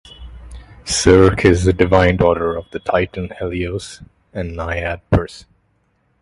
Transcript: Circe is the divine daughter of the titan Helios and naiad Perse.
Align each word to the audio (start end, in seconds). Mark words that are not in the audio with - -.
Circe 0.83 1.45
is 1.45 1.63
the 1.63 1.73
divine 1.73 2.17
daughter 2.17 2.55
of 2.55 2.65
the 2.71 2.79
titan 2.79 3.29
Helios 3.39 4.01
and 4.33 4.57
naiad 4.57 5.01
Perse. 5.11 5.45